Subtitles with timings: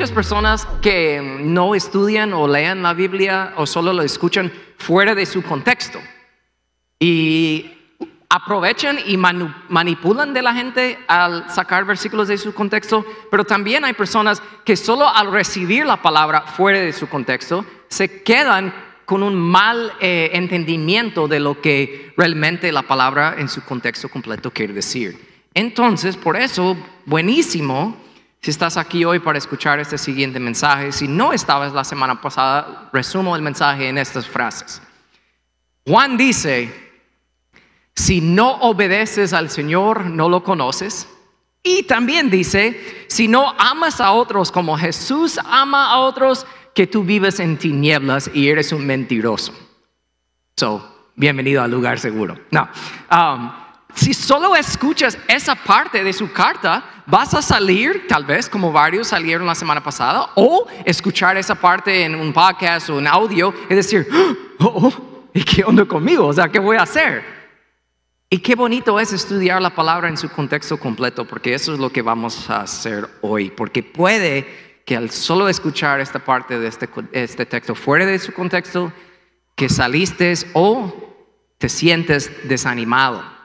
[0.00, 5.26] muchas personas que no estudian o leen la Biblia o solo lo escuchan fuera de
[5.26, 6.00] su contexto.
[6.98, 7.70] Y
[8.30, 13.92] aprovechan y manipulan de la gente al sacar versículos de su contexto, pero también hay
[13.92, 18.72] personas que solo al recibir la palabra fuera de su contexto se quedan
[19.04, 24.50] con un mal eh, entendimiento de lo que realmente la palabra en su contexto completo
[24.50, 25.44] quiere decir.
[25.52, 26.74] Entonces, por eso,
[27.04, 28.08] buenísimo
[28.40, 30.92] si estás aquí hoy para escuchar este siguiente mensaje.
[30.92, 34.80] Si no estabas la semana pasada, resumo el mensaje en estas frases.
[35.86, 36.90] Juan dice,
[37.94, 41.06] si no obedeces al Señor, no lo conoces.
[41.62, 47.04] Y también dice, si no amas a otros como Jesús ama a otros, que tú
[47.04, 49.52] vives en tinieblas y eres un mentiroso.
[50.56, 52.38] So, bienvenido al lugar seguro.
[52.50, 52.68] No.
[53.10, 53.50] Um,
[53.94, 59.08] si solo escuchas esa parte de su carta, vas a salir, tal vez como varios
[59.08, 63.74] salieron la semana pasada, o escuchar esa parte en un podcast o en audio y
[63.74, 64.08] decir,
[64.60, 66.26] oh, oh, ¿y qué onda conmigo?
[66.26, 67.24] O sea, ¿qué voy a hacer?
[68.28, 71.90] Y qué bonito es estudiar la palabra en su contexto completo, porque eso es lo
[71.90, 76.88] que vamos a hacer hoy, porque puede que al solo escuchar esta parte de este,
[77.12, 78.92] este texto fuera de su contexto,
[79.56, 80.92] que saliste o
[81.58, 83.39] te sientes desanimado.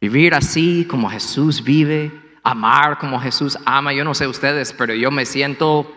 [0.00, 5.10] Vivir así como Jesús vive, amar como Jesús ama, yo no sé ustedes, pero yo
[5.10, 5.92] me siento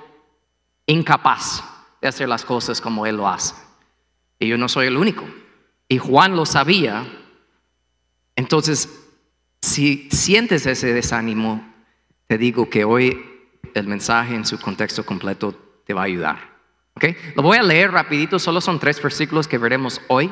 [0.85, 1.63] incapaz
[2.01, 3.55] de hacer las cosas como Él lo hace.
[4.39, 5.25] Y yo no soy el único
[5.89, 7.05] y Juan lo sabía,
[8.35, 9.07] entonces
[9.61, 11.67] si sientes ese desánimo,
[12.27, 13.25] te digo que hoy
[13.73, 15.53] el mensaje en su contexto completo
[15.85, 16.59] te va a ayudar.
[16.95, 17.17] ¿Okay?
[17.35, 20.31] Lo voy a leer rapidito, solo son tres versículos que veremos hoy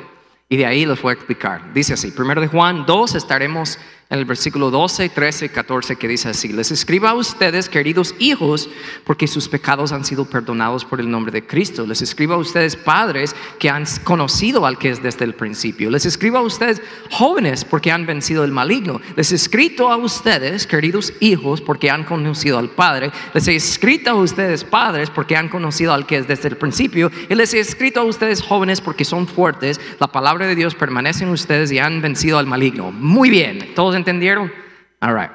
[0.49, 1.73] y de ahí los voy a explicar.
[1.73, 3.77] Dice así, primero de Juan 2, estaremos
[4.09, 8.69] en el versículo 12, 13, 14 que dice así, les escribo a ustedes, queridos hijos,
[9.03, 11.85] porque sus pecados han sido perdonados por el nombre de Cristo.
[11.85, 15.89] Les escribo a ustedes, padres, que han conocido al que es desde el principio.
[15.89, 16.81] Les escribo a ustedes,
[17.11, 19.01] jóvenes, porque han vencido el maligno.
[19.17, 23.11] Les he escrito a ustedes, queridos hijos, porque han conocido al Padre.
[23.33, 27.11] Les he escrito a ustedes, padres, porque han conocido al que es desde el principio.
[27.29, 29.81] Y les he escrito a ustedes, jóvenes, porque son fuertes.
[29.99, 32.93] La palabra de Dios permanece en ustedes y han vencido al maligno.
[32.93, 34.51] Muy bien, todos entendieron?
[35.01, 35.31] All right.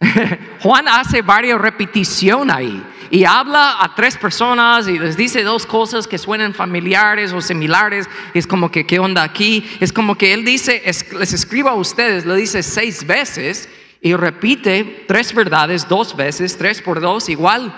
[0.62, 6.06] Juan hace varias repeticiones ahí y habla a tres personas y les dice dos cosas
[6.06, 8.08] que suenan familiares o similares.
[8.32, 9.68] Es como que, ¿qué onda aquí?
[9.80, 13.68] Es como que él dice, les escribo a ustedes, lo dice seis veces
[14.00, 17.74] y repite tres verdades dos veces, tres por dos, igual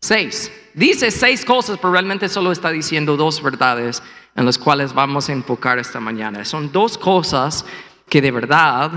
[0.00, 0.52] seis.
[0.74, 4.02] Dice seis cosas, pero realmente solo está diciendo dos verdades
[4.36, 6.44] en las cuales vamos a enfocar esta mañana.
[6.44, 7.64] Son dos cosas
[8.08, 8.90] que de verdad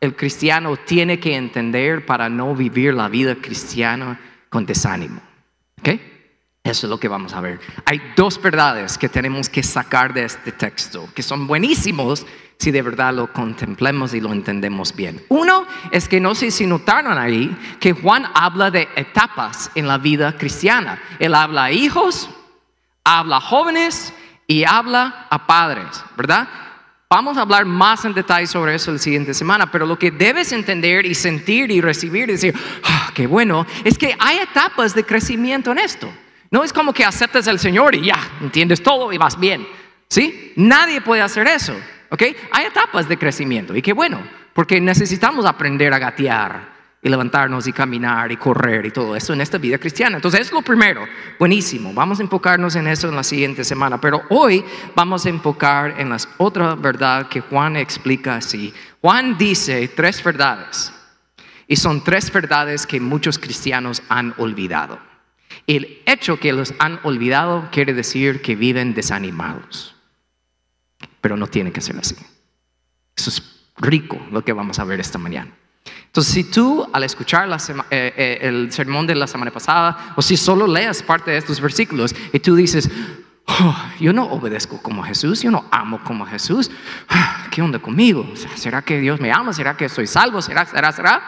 [0.00, 5.20] el cristiano tiene que entender para no vivir la vida cristiana con desánimo.
[5.80, 5.88] ¿Ok?
[6.64, 7.60] Eso es lo que vamos a ver.
[7.84, 12.26] Hay dos verdades que tenemos que sacar de este texto, que son buenísimos
[12.58, 15.24] si de verdad lo contemplemos y lo entendemos bien.
[15.28, 19.98] Uno es que no sé si notaron ahí que Juan habla de etapas en la
[19.98, 21.00] vida cristiana.
[21.20, 22.28] Él habla a hijos,
[23.04, 24.12] habla a jóvenes
[24.48, 26.48] y habla a padres, ¿verdad?
[27.08, 30.50] Vamos a hablar más en detalle sobre eso la siguiente semana, pero lo que debes
[30.50, 32.52] entender y sentir y recibir y decir,
[32.82, 36.12] ah, qué bueno, es que hay etapas de crecimiento en esto.
[36.50, 39.68] No es como que aceptas al Señor y ya, entiendes todo y vas bien.
[40.08, 40.52] ¿Sí?
[40.56, 41.76] Nadie puede hacer eso.
[42.10, 42.22] ¿Ok?
[42.50, 44.20] Hay etapas de crecimiento y qué bueno,
[44.52, 46.75] porque necesitamos aprender a gatear
[47.06, 50.16] y levantarnos y caminar y correr y todo eso en esta vida cristiana.
[50.16, 51.06] Entonces es lo primero,
[51.38, 54.64] buenísimo, vamos a enfocarnos en eso en la siguiente semana, pero hoy
[54.96, 58.74] vamos a enfocar en la otra verdad que Juan explica así.
[59.00, 60.92] Juan dice tres verdades
[61.68, 64.98] y son tres verdades que muchos cristianos han olvidado.
[65.68, 69.94] El hecho que los han olvidado quiere decir que viven desanimados,
[71.20, 72.16] pero no tiene que ser así.
[73.14, 75.52] Eso es rico lo que vamos a ver esta mañana.
[76.06, 80.36] Entonces, si tú al escuchar eh, eh, el sermón de la semana pasada, o si
[80.36, 82.90] solo leas parte de estos versículos y tú dices,
[83.46, 86.70] oh, yo no obedezco como Jesús, yo no amo como Jesús,
[87.50, 88.26] ¿qué onda conmigo?
[88.54, 89.52] ¿Será que Dios me ama?
[89.52, 90.42] ¿Será que soy salvo?
[90.42, 91.22] ¿Será, será, será?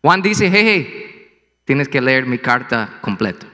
[0.00, 3.46] Juan dice, hey, hey, tienes que leer mi carta completa.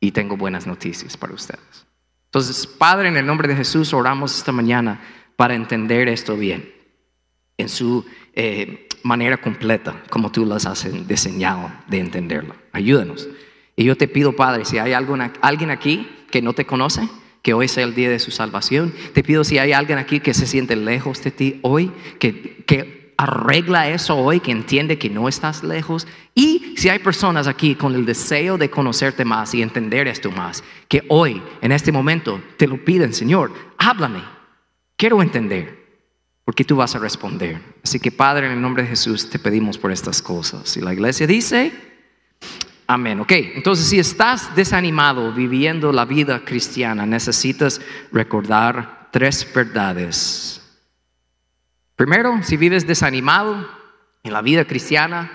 [0.00, 1.86] Y tengo buenas noticias para ustedes.
[2.26, 5.00] Entonces, Padre, en el nombre de Jesús, oramos esta mañana
[5.36, 6.74] para entender esto bien.
[7.56, 8.04] En su
[8.34, 12.56] eh, manera completa, como tú las has diseñado de entenderlo.
[12.72, 13.28] Ayúdanos.
[13.76, 17.08] Y yo te pido, Padre, si hay alguien aquí que no te conoce,
[17.42, 18.94] que hoy sea el día de su salvación.
[19.12, 23.12] Te pido si hay alguien aquí que se siente lejos de ti hoy, que, que
[23.18, 26.06] arregla eso hoy, que entiende que no estás lejos.
[26.34, 30.64] Y si hay personas aquí con el deseo de conocerte más y entender esto más,
[30.88, 34.22] que hoy, en este momento, te lo piden, Señor, háblame,
[34.96, 35.83] quiero entender,
[36.44, 37.60] porque tú vas a responder.
[37.82, 40.76] Así que Padre, en el nombre de Jesús, te pedimos por estas cosas.
[40.76, 41.72] Y la iglesia dice,
[42.86, 43.20] amén.
[43.20, 47.80] Ok, entonces si estás desanimado viviendo la vida cristiana, necesitas
[48.12, 50.60] recordar tres verdades
[51.96, 53.68] Primero, si vives desanimado
[54.24, 55.30] en la vida cristiana,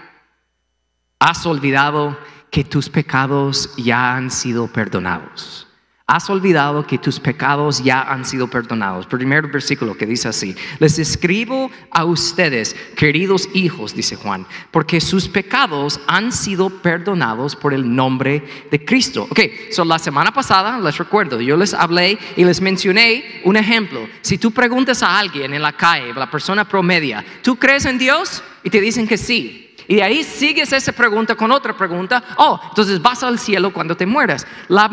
[1.17, 2.19] has olvidado
[2.51, 5.68] que tus pecados ya han sido perdonados
[6.09, 9.05] has olvidado que tus pecados ya han sido perdonados.
[9.05, 15.29] Primer versículo que dice así, les escribo a ustedes, queridos hijos, dice Juan, porque sus
[15.29, 19.27] pecados han sido perdonados por el nombre de Cristo.
[19.29, 19.39] Ok,
[19.71, 24.09] so la semana pasada, les recuerdo, yo les hablé y les mencioné un ejemplo.
[24.21, 28.43] Si tú preguntas a alguien en la calle, la persona promedia, ¿tú crees en Dios?
[28.63, 29.68] Y te dicen que sí.
[29.89, 32.23] Y de ahí sigues esa pregunta con otra pregunta.
[32.37, 34.45] Oh, entonces vas al cielo cuando te mueras.
[34.67, 34.87] La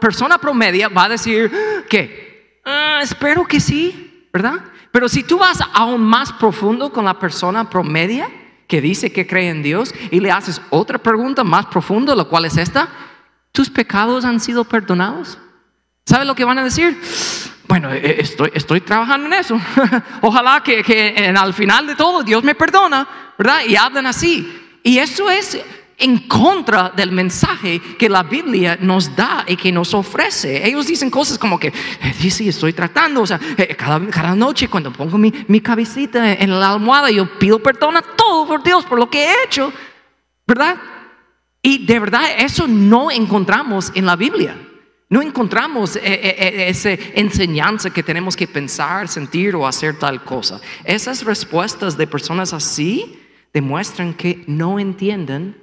[0.00, 1.50] persona promedia va a decir
[1.90, 4.60] que ah, espero que sí, ¿verdad?
[4.92, 8.30] Pero si tú vas aún más profundo con la persona promedia
[8.68, 12.44] que dice que cree en Dios y le haces otra pregunta más profunda, lo cual
[12.44, 12.88] es esta,
[13.50, 15.36] ¿tus pecados han sido perdonados?
[16.08, 16.98] ¿Sabes lo que van a decir?
[17.66, 19.60] Bueno, e-, estoy, estoy trabajando en eso.
[20.22, 23.06] Ojalá que, que al final de todo Dios me perdona,
[23.36, 23.60] ¿verdad?
[23.68, 24.80] Y hablan así.
[24.82, 25.58] Y eso es
[25.98, 30.66] en contra del mensaje que la Biblia nos da y que nos ofrece.
[30.66, 34.68] Ellos dicen cosas como que, eh, sí, estoy tratando, o sea, eh, cada, cada, noche
[34.68, 38.86] cuando pongo mi, mi cabecita en la almohada, yo pido perdón a todo por Dios
[38.86, 39.70] por lo que he hecho,
[40.46, 40.74] ¿verdad?
[41.60, 44.56] Y de verdad eso no encontramos en la Biblia.
[45.10, 50.60] No encontramos eh, esa enseñanza que tenemos que pensar, sentir o hacer tal cosa.
[50.84, 53.18] Esas respuestas de personas así
[53.52, 55.56] demuestran que no entienden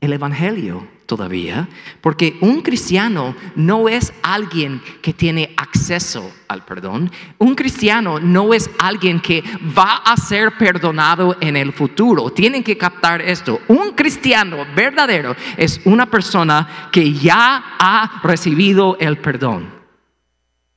[0.00, 1.68] el Evangelio todavía,
[2.00, 8.70] porque un cristiano no es alguien que tiene acceso al perdón, un cristiano no es
[8.78, 9.44] alguien que
[9.76, 12.30] va a ser perdonado en el futuro.
[12.30, 13.60] Tienen que captar esto.
[13.68, 19.68] Un cristiano verdadero es una persona que ya ha recibido el perdón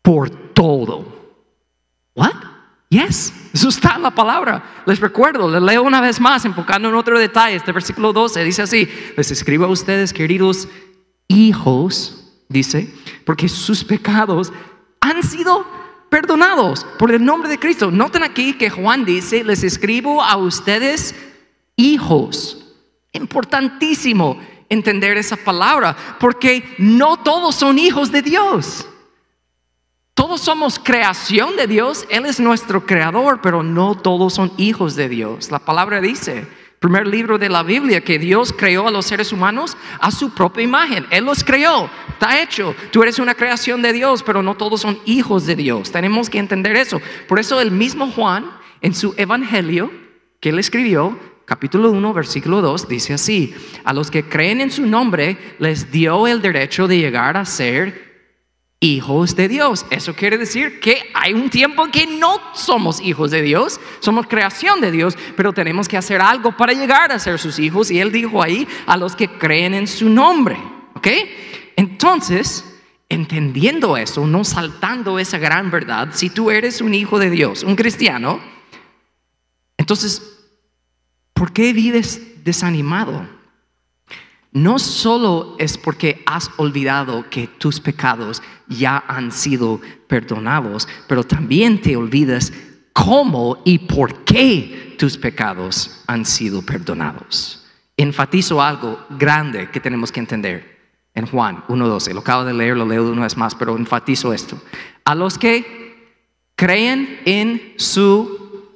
[0.02, 1.16] por todo.
[2.14, 2.55] ¿What?
[2.90, 4.84] Yes, eso está la palabra.
[4.86, 7.56] Les recuerdo, les leo una vez más, enfocando en otro detalle.
[7.56, 8.88] Este versículo 12 dice así:
[9.18, 10.68] Les escribo a ustedes, queridos
[11.28, 12.94] hijos, dice,
[13.26, 14.54] porque sus pecados
[15.02, 15.66] han sido
[16.10, 17.90] perdonados por el nombre de Cristo.
[17.90, 21.16] Noten aquí que Juan dice: Les escribo a ustedes,
[21.76, 22.62] hijos.
[23.14, 24.40] Importantísimo
[24.70, 28.86] entender esa palabra, porque no todos son hijos de Dios.
[30.16, 35.10] Todos somos creación de Dios, Él es nuestro creador, pero no todos son hijos de
[35.10, 35.52] Dios.
[35.52, 36.48] La palabra dice,
[36.80, 40.64] primer libro de la Biblia, que Dios creó a los seres humanos a su propia
[40.64, 41.06] imagen.
[41.10, 42.74] Él los creó, está hecho.
[42.92, 45.92] Tú eres una creación de Dios, pero no todos son hijos de Dios.
[45.92, 47.02] Tenemos que entender eso.
[47.28, 49.92] Por eso el mismo Juan, en su Evangelio
[50.40, 53.54] que él escribió, capítulo 1, versículo 2, dice así,
[53.84, 58.05] a los que creen en su nombre les dio el derecho de llegar a ser
[58.86, 59.86] hijos de Dios.
[59.90, 64.80] Eso quiere decir que hay un tiempo que no somos hijos de Dios, somos creación
[64.82, 67.90] de Dios, pero tenemos que hacer algo para llegar a ser sus hijos.
[67.92, 70.58] Y él dijo ahí a los que creen en su nombre.
[70.94, 71.08] ¿Ok?
[71.76, 77.64] Entonces, entendiendo eso, no saltando esa gran verdad, si tú eres un hijo de Dios,
[77.64, 78.40] un cristiano,
[79.78, 80.22] entonces,
[81.34, 83.28] ¿por qué vives desanimado?
[84.56, 91.82] No solo es porque has olvidado que tus pecados ya han sido perdonados, pero también
[91.82, 92.54] te olvidas
[92.94, 97.66] cómo y por qué tus pecados han sido perdonados.
[97.98, 100.80] Enfatizo algo grande que tenemos que entender
[101.14, 102.14] en Juan 1.12.
[102.14, 104.58] Lo acabo de leer, lo leo una vez más, pero enfatizo esto.
[105.04, 106.16] A los que
[106.56, 108.72] creen en su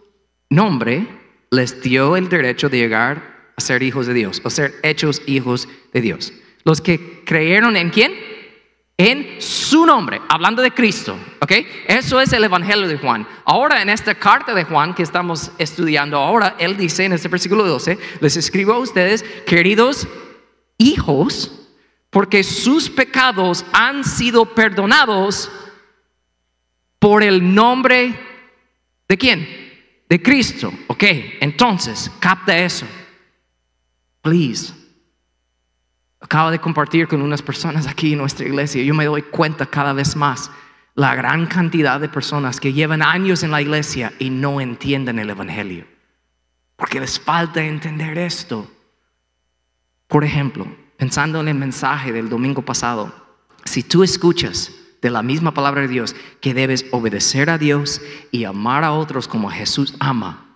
[0.50, 1.08] nombre,
[1.52, 6.02] les dio el derecho de llegar ser hijos de Dios, o ser hechos hijos de
[6.02, 6.34] Dios.
[6.64, 8.14] Los que creyeron en quién?
[8.98, 11.54] En su nombre, hablando de Cristo, ¿ok?
[11.88, 13.26] Eso es el Evangelio de Juan.
[13.46, 17.66] Ahora en esta carta de Juan que estamos estudiando ahora, él dice en este versículo
[17.66, 20.06] 12, les escribo a ustedes, queridos
[20.78, 21.52] hijos,
[22.10, 25.50] porque sus pecados han sido perdonados
[27.00, 28.20] por el nombre
[29.08, 29.48] de quién?
[30.10, 31.04] De Cristo, ¿ok?
[31.40, 32.86] Entonces, capta eso.
[34.22, 34.74] Please.
[36.20, 38.84] Acabo de compartir con unas personas aquí en nuestra iglesia.
[38.84, 40.52] Yo me doy cuenta cada vez más
[40.96, 45.30] la gran cantidad de personas que llevan años en la iglesia y no entienden el
[45.30, 45.86] Evangelio.
[46.76, 48.70] porque les falta entender esto.
[50.08, 50.66] Por ejemplo,
[50.98, 53.14] pensando en el mensaje del domingo pasado,
[53.66, 54.72] si tú escuchas
[55.02, 59.28] de la misma palabra de Dios que debes obedecer a Dios y amar a otros
[59.28, 60.49] como Jesús ama,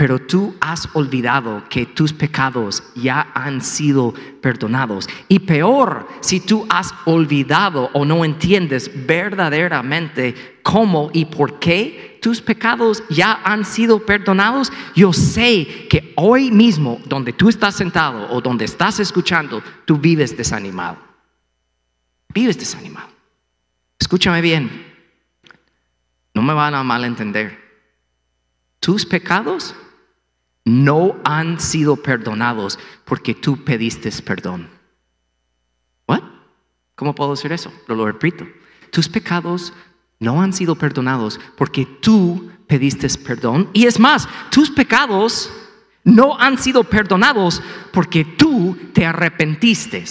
[0.00, 5.06] pero tú has olvidado que tus pecados ya han sido perdonados.
[5.28, 12.40] Y peor, si tú has olvidado o no entiendes verdaderamente cómo y por qué tus
[12.40, 18.40] pecados ya han sido perdonados, yo sé que hoy mismo, donde tú estás sentado o
[18.40, 20.96] donde estás escuchando, tú vives desanimado.
[22.32, 23.10] Vives desanimado.
[23.98, 24.82] Escúchame bien,
[26.32, 27.60] no me van a malentender.
[28.80, 29.74] Tus pecados
[30.64, 34.68] no han sido perdonados porque tú pediste perdón.
[36.06, 36.22] ¿What?
[36.94, 37.72] ¿Cómo puedo decir eso?
[37.86, 38.46] Lo, repito.
[38.90, 39.72] Tus pecados
[40.18, 43.70] no han sido perdonados porque tú pediste perdón.
[43.72, 45.50] Y es más, tus pecados
[46.04, 47.62] no han sido perdonados
[47.92, 50.04] porque tú te arrepentiste.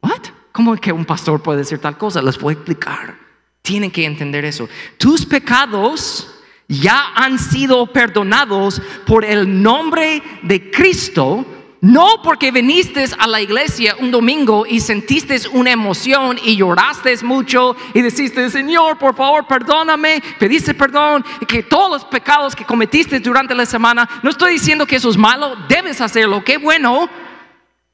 [0.00, 0.22] ¿What?
[0.52, 2.22] ¿Cómo que un pastor puede decir tal cosa?
[2.22, 3.18] Les voy a explicar.
[3.62, 4.68] Tienen que entender eso.
[4.98, 6.33] Tus pecados
[6.68, 11.44] ya han sido perdonados por el nombre de Cristo,
[11.80, 17.76] no porque viniste a la iglesia un domingo y sentiste una emoción y lloraste mucho
[17.92, 23.54] y deciste, Señor, por favor, perdóname, pediste perdón que todos los pecados que cometiste durante
[23.54, 27.10] la semana, no estoy diciendo que eso es malo, debes hacerlo, qué bueno,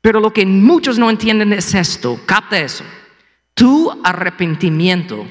[0.00, 2.85] pero lo que muchos no entienden es esto, capta eso,
[3.55, 5.27] tu arrepentimiento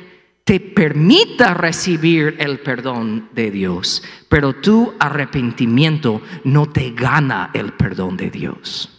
[0.49, 8.17] te permita recibir el perdón de Dios, pero tu arrepentimiento no te gana el perdón
[8.17, 8.89] de Dios.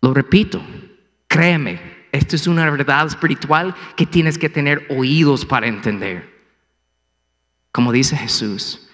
[0.00, 0.62] Lo repito,
[1.28, 6.40] créeme, esto es una verdad espiritual que tienes que tener oídos para entender.
[7.70, 8.88] Como dice Jesús,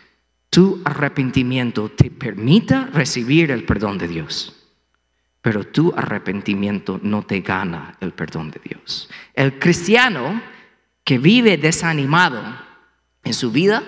[0.50, 4.66] tu arrepentimiento te permita recibir el perdón de Dios,
[5.42, 9.08] pero tu arrepentimiento no te gana el perdón de Dios.
[9.32, 10.55] El cristiano
[11.06, 12.42] que vive desanimado
[13.22, 13.84] en su vida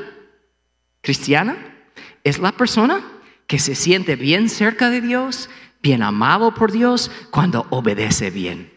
[1.00, 1.56] cristiana
[2.22, 3.02] es la persona
[3.48, 5.50] que se siente bien cerca de Dios,
[5.82, 8.72] bien amado por Dios cuando obedece bien.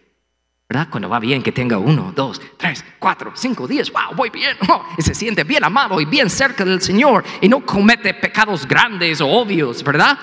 [0.67, 0.87] ¿Verdad?
[0.89, 4.85] Cuando va bien, que tenga uno, dos, tres, cuatro, cinco días, wow, voy bien, oh,
[4.97, 9.21] y se siente bien amado y bien cerca del Señor y no comete pecados grandes
[9.21, 10.17] o obvios, ¿verdad?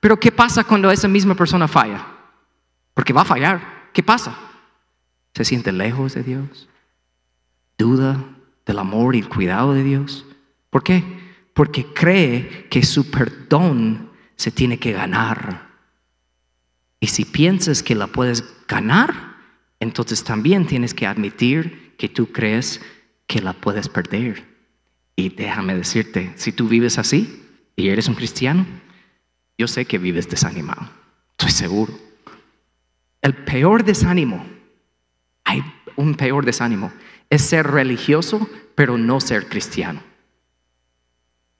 [0.00, 2.06] Pero ¿qué pasa cuando esa misma persona falla?
[2.92, 3.88] Porque va a fallar.
[3.94, 4.36] ¿Qué pasa?
[5.32, 6.68] Se siente lejos de Dios,
[7.78, 8.24] duda
[8.64, 10.24] del amor y el cuidado de Dios.
[10.70, 11.02] ¿Por qué?
[11.54, 15.70] Porque cree que su perdón se tiene que ganar.
[17.00, 19.36] Y si piensas que la puedes ganar,
[19.80, 22.80] entonces también tienes que admitir que tú crees
[23.26, 24.44] que la puedes perder.
[25.14, 27.42] Y déjame decirte, si tú vives así
[27.74, 28.66] y eres un cristiano,
[29.58, 30.90] yo sé que vives desanimado,
[31.32, 31.98] estoy seguro.
[33.22, 34.44] El peor desánimo,
[35.44, 35.62] hay
[35.96, 36.92] un peor desánimo,
[37.30, 40.02] es ser religioso, pero no ser cristiano.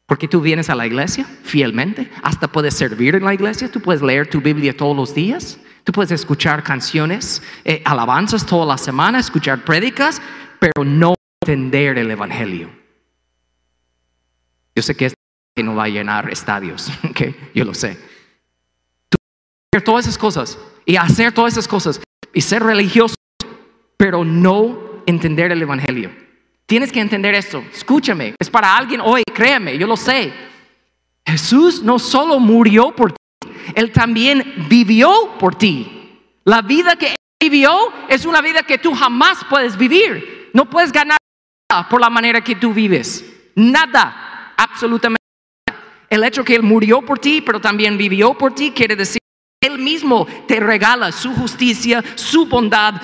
[0.06, 4.02] Porque tú vienes a la iglesia fielmente, hasta puedes servir en la iglesia, tú puedes
[4.02, 9.18] leer tu Biblia todos los días, tú puedes escuchar canciones, eh, alabanzas toda la semana,
[9.18, 10.23] escuchar prédicas,
[10.61, 12.70] pero no entender el Evangelio.
[14.76, 15.16] Yo sé que esto
[15.64, 17.35] no va a llenar estadios, okay?
[17.52, 17.99] yo lo sé.
[19.73, 22.00] Hacer todas esas cosas y hacer todas esas cosas
[22.32, 23.16] y ser religioso,
[23.96, 26.10] pero no entender el Evangelio.
[26.66, 27.64] Tienes que entender esto.
[27.72, 30.32] Escúchame, es para alguien hoy, créeme, yo lo sé.
[31.25, 36.20] Jesús no solo murió por ti, Él también vivió por ti.
[36.44, 37.72] La vida que Él vivió
[38.08, 40.50] es una vida que tú jamás puedes vivir.
[40.52, 41.18] No puedes ganar
[41.70, 43.25] nada por la manera que tú vives.
[43.54, 45.22] Nada, absolutamente.
[45.68, 45.80] Nada.
[46.08, 49.20] El hecho que Él murió por ti, pero también vivió por ti, quiere decir
[49.60, 52.94] que Él mismo te regala su justicia, su bondad,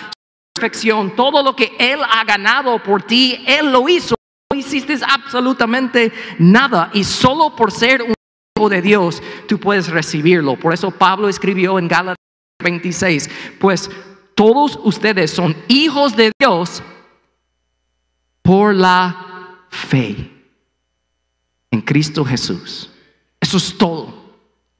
[0.53, 4.15] perfección, todo lo que Él ha ganado por ti, Él lo hizo.
[4.53, 8.15] No hiciste absolutamente nada y solo por ser un
[8.57, 10.57] hijo de Dios tú puedes recibirlo.
[10.57, 12.17] Por eso Pablo escribió en Gálatas
[12.63, 13.91] 26, pues
[14.35, 16.83] todos ustedes son hijos de Dios
[18.43, 20.31] por la fe
[21.71, 22.91] en Cristo Jesús.
[23.41, 24.21] Eso es todo.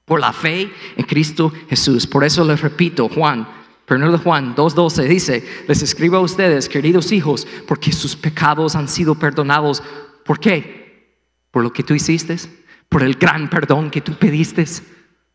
[0.05, 2.07] Por la fe en Cristo Jesús.
[2.07, 3.49] Por eso les repito, Juan
[3.93, 8.89] Primero de Juan 2.12 dice, les escribo a ustedes, queridos hijos, porque sus pecados han
[8.89, 9.83] sido perdonados.
[10.25, 11.19] ¿Por qué?
[11.51, 12.39] Por lo que tú hiciste,
[12.89, 14.65] por el gran perdón que tú pediste,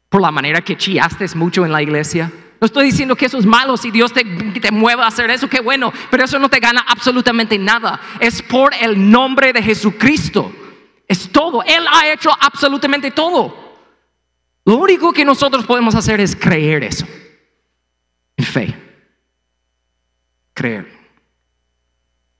[0.09, 2.31] por la manera que chillaste mucho en la iglesia.
[2.59, 5.47] No estoy diciendo que eso es malo, si Dios te, te mueva a hacer eso,
[5.47, 8.01] qué bueno, pero eso no te gana absolutamente nada.
[8.19, 10.51] Es por el nombre de Jesucristo.
[11.07, 11.61] Es todo.
[11.61, 13.55] Él ha hecho absolutamente todo.
[14.65, 17.05] Lo único que nosotros podemos hacer es creer eso.
[18.37, 18.75] En fe.
[20.53, 20.87] Creer.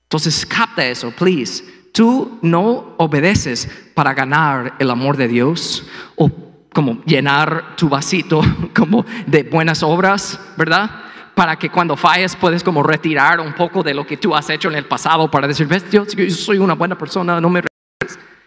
[0.04, 1.62] Entonces capta eso, please.
[1.92, 5.86] Tú no obedeces para ganar el amor de Dios
[6.16, 6.30] o
[6.72, 8.40] como llenar tu vasito
[8.74, 10.90] como de buenas obras, ¿verdad?
[11.34, 14.68] Para que cuando falles puedes como retirar un poco de lo que tú has hecho
[14.68, 17.62] en el pasado para decir, ves, yo, yo soy una buena persona, no me...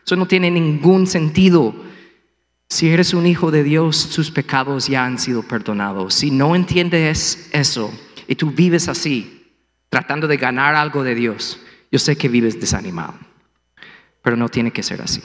[0.04, 1.76] Eso no tiene ningún sentido.
[2.72, 6.14] Si eres un hijo de Dios, tus pecados ya han sido perdonados.
[6.14, 7.94] Si no entiendes eso
[8.30, 9.46] y tú vives así,
[9.90, 11.60] tratando de ganar algo de Dios,
[11.92, 13.16] yo sé que vives desanimado,
[14.22, 15.22] pero no tiene que ser así.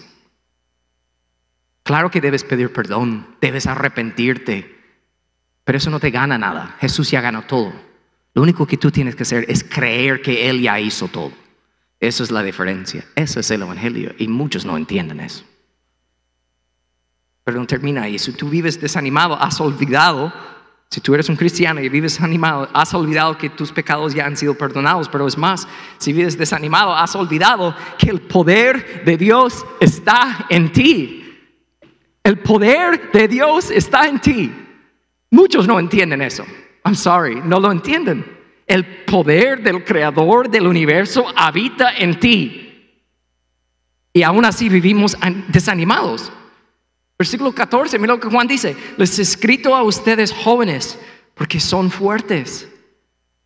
[1.85, 4.81] Claro que debes pedir perdón, debes arrepentirte,
[5.63, 6.75] pero eso no te gana nada.
[6.81, 7.73] Jesús ya ganó todo.
[8.35, 11.31] Lo único que tú tienes que hacer es creer que Él ya hizo todo.
[12.01, 13.05] Esa es la diferencia.
[13.15, 15.45] Eso es el Evangelio y muchos no entienden eso.
[17.47, 18.19] Pero no termina ahí.
[18.19, 20.33] Si tú vives desanimado, has olvidado,
[20.91, 24.37] si tú eres un cristiano y vives desanimado, has olvidado que tus pecados ya han
[24.37, 25.09] sido perdonados.
[25.09, 30.73] Pero es más, si vives desanimado, has olvidado que el poder de Dios está en
[30.73, 31.23] ti.
[32.25, 34.53] El poder de Dios está en ti.
[35.31, 36.45] Muchos no entienden eso.
[36.85, 38.27] I'm sorry, no lo entienden.
[38.67, 42.91] El poder del creador del universo habita en ti.
[44.13, 46.33] Y aún así vivimos desanimados.
[47.19, 48.77] Versículo 14, mira lo que Juan dice.
[48.97, 50.99] Les he escrito a ustedes jóvenes
[51.35, 52.69] porque son fuertes.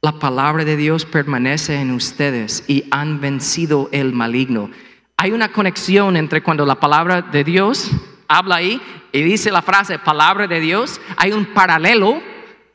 [0.03, 4.71] La palabra de Dios permanece en ustedes y han vencido el maligno.
[5.17, 7.91] Hay una conexión entre cuando la palabra de Dios
[8.27, 8.81] habla ahí
[9.13, 11.01] y dice la frase palabra de Dios.
[11.17, 12.23] Hay un paralelo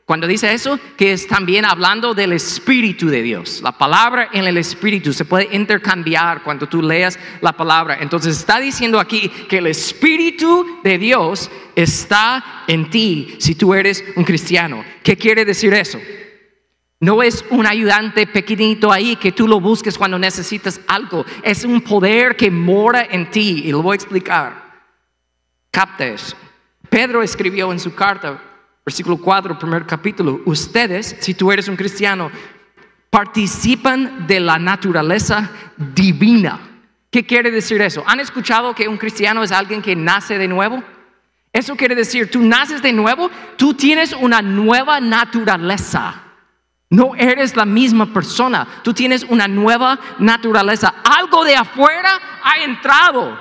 [0.06, 3.60] cuando dice eso, que es también hablando del Espíritu de Dios.
[3.60, 7.98] La palabra en el Espíritu se puede intercambiar cuando tú leas la palabra.
[8.00, 14.04] Entonces está diciendo aquí que el Espíritu de Dios está en ti si tú eres
[14.14, 14.84] un cristiano.
[15.02, 15.98] ¿Qué quiere decir eso?
[17.00, 21.26] No es un ayudante pequeñito ahí que tú lo busques cuando necesitas algo.
[21.42, 24.84] Es un poder que mora en ti y lo voy a explicar.
[25.72, 26.36] Capta eso.
[26.88, 28.40] Pedro escribió en su carta
[28.86, 30.42] Versículo 4, primer capítulo.
[30.44, 32.30] Ustedes, si tú eres un cristiano,
[33.10, 36.60] participan de la naturaleza divina.
[37.10, 38.04] ¿Qué quiere decir eso?
[38.06, 40.84] ¿Han escuchado que un cristiano es alguien que nace de nuevo?
[41.52, 46.22] Eso quiere decir, tú naces de nuevo, tú tienes una nueva naturaleza.
[46.88, 50.94] No eres la misma persona, tú tienes una nueva naturaleza.
[51.02, 53.36] Algo de afuera ha entrado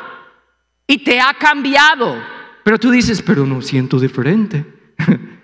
[0.88, 2.16] y te ha cambiado.
[2.64, 4.66] Pero tú dices, pero no siento diferente.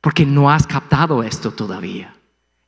[0.00, 2.14] porque no has captado esto todavía.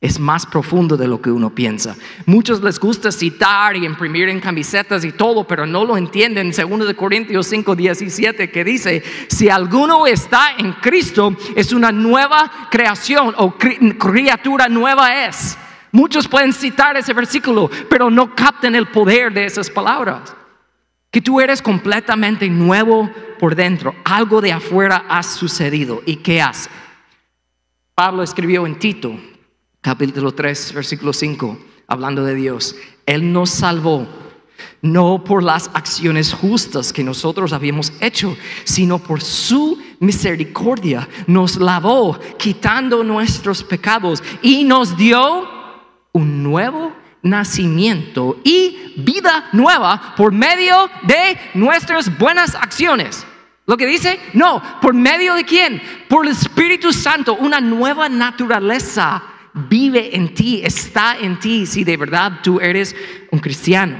[0.01, 1.95] Es más profundo de lo que uno piensa.
[2.25, 6.53] Muchos les gusta citar y imprimir en camisetas y todo, pero no lo entienden.
[6.53, 12.67] Segundo de Corintios 5, 17, que dice, si alguno está en Cristo, es una nueva
[12.71, 15.55] creación o criatura nueva es.
[15.91, 20.35] Muchos pueden citar ese versículo, pero no capten el poder de esas palabras.
[21.11, 23.93] Que tú eres completamente nuevo por dentro.
[24.03, 26.01] Algo de afuera ha sucedido.
[26.07, 26.69] ¿Y qué hace?
[28.01, 29.15] Pablo escribió en Tito,
[29.79, 32.75] capítulo 3, versículo 5, hablando de Dios.
[33.05, 34.07] Él nos salvó
[34.81, 41.07] no por las acciones justas que nosotros habíamos hecho, sino por su misericordia.
[41.27, 45.47] Nos lavó quitando nuestros pecados y nos dio
[46.11, 53.27] un nuevo nacimiento y vida nueva por medio de nuestras buenas acciones.
[53.71, 55.81] Lo que dice, no, ¿por medio de quién?
[56.09, 61.95] Por el Espíritu Santo, una nueva naturaleza vive en ti, está en ti, si de
[61.95, 62.93] verdad tú eres
[63.31, 63.95] un cristiano.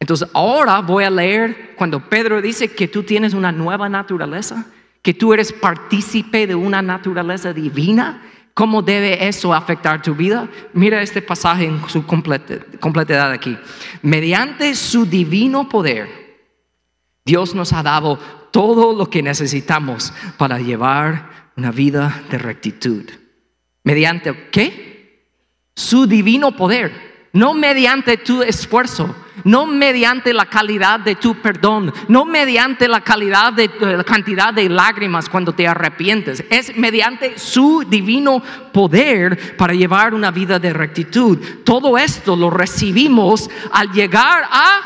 [0.00, 4.66] Entonces ahora voy a leer cuando Pedro dice que tú tienes una nueva naturaleza,
[5.02, 8.20] que tú eres partícipe de una naturaleza divina.
[8.54, 10.48] ¿Cómo debe eso afectar tu vida?
[10.72, 13.56] Mira este pasaje en su completedad aquí.
[14.02, 16.08] Mediante su divino poder,
[17.24, 23.04] Dios nos ha dado todo lo que necesitamos para llevar una vida de rectitud.
[23.84, 25.26] ¿Mediante qué?
[25.74, 27.10] Su divino poder.
[27.32, 33.52] No mediante tu esfuerzo, no mediante la calidad de tu perdón, no mediante la calidad
[33.52, 40.12] de la cantidad de lágrimas cuando te arrepientes, es mediante su divino poder para llevar
[40.12, 41.38] una vida de rectitud.
[41.64, 44.80] Todo esto lo recibimos al llegar a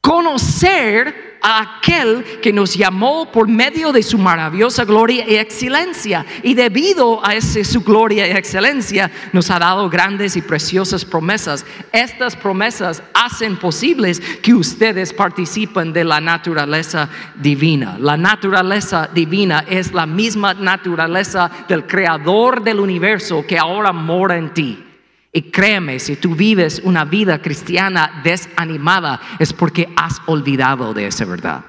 [0.00, 6.24] conocer aquel que nos llamó por medio de su maravillosa gloria y excelencia.
[6.42, 11.66] Y debido a ese, su gloria y excelencia, nos ha dado grandes y preciosas promesas.
[11.92, 17.98] Estas promesas hacen posibles que ustedes participen de la naturaleza divina.
[18.00, 24.54] La naturaleza divina es la misma naturaleza del creador del universo que ahora mora en
[24.54, 24.93] ti.
[25.36, 31.24] Y créeme, si tú vives una vida cristiana desanimada, es porque has olvidado de esa
[31.24, 31.64] verdad.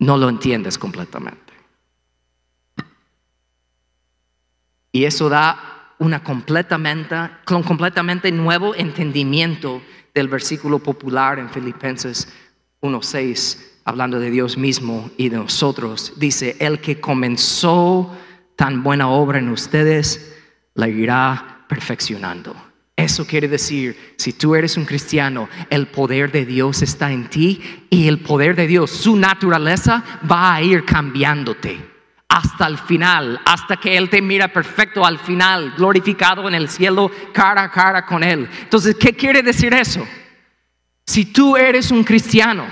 [0.00, 1.52] No lo entiendes completamente.
[4.90, 7.14] Y eso da una completamente,
[7.48, 9.80] un completamente nuevo entendimiento
[10.12, 12.32] del versículo popular en Filipenses
[12.80, 16.14] 1.6, hablando de Dios mismo y de nosotros.
[16.16, 18.16] Dice, el que comenzó
[18.56, 20.36] tan buena obra en ustedes,
[20.74, 22.56] la irá perfeccionando.
[22.96, 27.86] Eso quiere decir, si tú eres un cristiano, el poder de Dios está en ti
[27.90, 31.78] y el poder de Dios, su naturaleza va a ir cambiándote
[32.28, 37.10] hasta el final, hasta que Él te mira perfecto al final, glorificado en el cielo,
[37.32, 38.48] cara a cara con Él.
[38.62, 40.06] Entonces, ¿qué quiere decir eso?
[41.06, 42.66] Si tú eres un cristiano,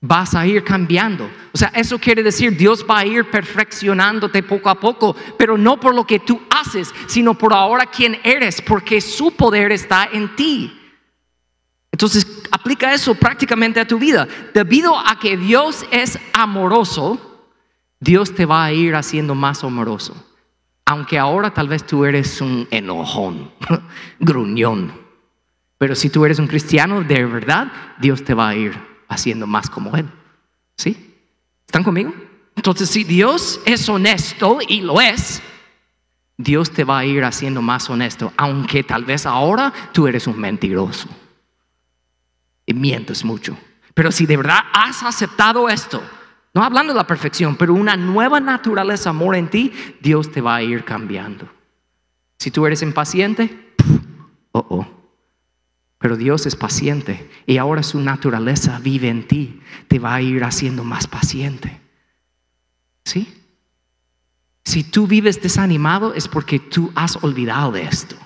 [0.00, 1.28] vas a ir cambiando.
[1.52, 5.80] O sea, eso quiere decir Dios va a ir perfeccionándote poco a poco, pero no
[5.80, 10.34] por lo que tú haces, sino por ahora quién eres, porque su poder está en
[10.36, 10.74] ti.
[11.90, 14.28] Entonces, aplica eso prácticamente a tu vida.
[14.54, 17.48] Debido a que Dios es amoroso,
[17.98, 20.14] Dios te va a ir haciendo más amoroso.
[20.84, 23.50] Aunque ahora tal vez tú eres un enojón,
[24.20, 24.92] gruñón.
[25.76, 29.70] Pero si tú eres un cristiano de verdad, Dios te va a ir haciendo más
[29.70, 30.08] como Él.
[30.76, 31.14] ¿Sí?
[31.66, 32.14] ¿Están conmigo?
[32.54, 35.42] Entonces, si Dios es honesto y lo es,
[36.36, 40.38] Dios te va a ir haciendo más honesto, aunque tal vez ahora tú eres un
[40.38, 41.08] mentiroso
[42.64, 43.56] y mientes mucho.
[43.94, 46.02] Pero si de verdad has aceptado esto,
[46.54, 50.56] no hablando de la perfección, pero una nueva naturaleza amor en ti, Dios te va
[50.56, 51.48] a ir cambiando.
[52.38, 53.74] Si tú eres impaciente,
[54.52, 54.97] oh, oh.
[55.98, 59.60] Pero Dios es paciente y ahora su naturaleza vive en ti.
[59.88, 61.80] Te va a ir haciendo más paciente.
[63.04, 63.26] ¿Sí?
[64.64, 68.16] Si tú vives desanimado es porque tú has olvidado de esto.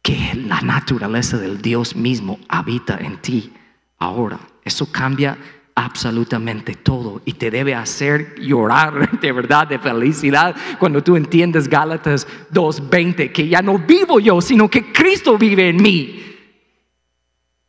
[0.00, 3.52] Que la naturaleza del Dios mismo habita en ti
[3.98, 4.38] ahora.
[4.62, 5.36] Eso cambia
[5.74, 12.26] absolutamente todo y te debe hacer llorar de verdad, de felicidad, cuando tú entiendes Gálatas
[12.52, 16.33] 2.20, que ya no vivo yo, sino que Cristo vive en mí.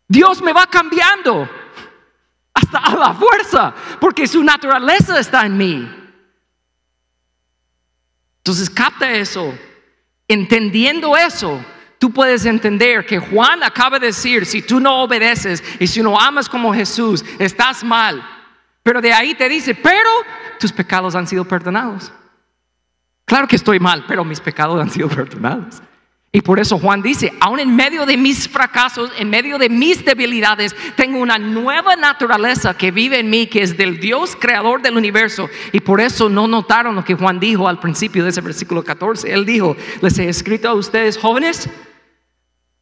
[0.07, 1.49] Dios me va cambiando
[2.53, 6.05] hasta a la fuerza, porque su naturaleza está en mí.
[8.37, 9.57] Entonces capta eso.
[10.27, 11.63] Entendiendo eso,
[11.99, 16.19] tú puedes entender que Juan acaba de decir, si tú no obedeces y si no
[16.19, 18.23] amas como Jesús, estás mal.
[18.83, 20.09] Pero de ahí te dice, pero
[20.59, 22.11] tus pecados han sido perdonados.
[23.25, 25.81] Claro que estoy mal, pero mis pecados han sido perdonados.
[26.36, 30.04] Y por eso Juan dice, aún en medio de mis fracasos, en medio de mis
[30.04, 34.98] debilidades, tengo una nueva naturaleza que vive en mí, que es del Dios creador del
[34.98, 35.50] universo.
[35.71, 39.32] Y por eso no notaron lo que Juan dijo al principio de ese versículo 14.
[39.32, 41.69] Él dijo, les he escrito a ustedes jóvenes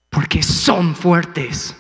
[0.10, 1.78] porque son fuertes.